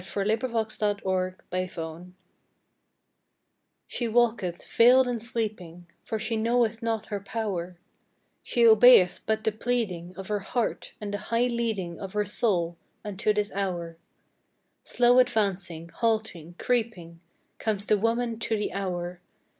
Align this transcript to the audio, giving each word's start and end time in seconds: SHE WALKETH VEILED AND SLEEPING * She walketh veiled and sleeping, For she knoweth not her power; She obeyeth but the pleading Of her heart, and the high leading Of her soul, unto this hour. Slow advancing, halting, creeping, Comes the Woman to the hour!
SHE 0.03 0.07
WALKETH 0.17 0.79
VEILED 0.79 1.03
AND 1.07 1.41
SLEEPING 1.51 2.15
* 2.85 3.87
She 3.87 4.07
walketh 4.07 4.65
veiled 4.65 5.07
and 5.07 5.21
sleeping, 5.21 5.85
For 6.05 6.17
she 6.17 6.37
knoweth 6.37 6.81
not 6.81 7.05
her 7.09 7.19
power; 7.19 7.77
She 8.41 8.65
obeyeth 8.65 9.19
but 9.27 9.43
the 9.43 9.51
pleading 9.51 10.15
Of 10.17 10.27
her 10.29 10.39
heart, 10.39 10.93
and 10.99 11.13
the 11.13 11.19
high 11.29 11.45
leading 11.45 11.99
Of 11.99 12.13
her 12.13 12.25
soul, 12.25 12.77
unto 13.05 13.31
this 13.31 13.51
hour. 13.51 13.95
Slow 14.83 15.19
advancing, 15.19 15.89
halting, 15.89 16.55
creeping, 16.57 17.21
Comes 17.59 17.85
the 17.85 17.99
Woman 17.99 18.39
to 18.39 18.57
the 18.57 18.73
hour! 18.73 19.19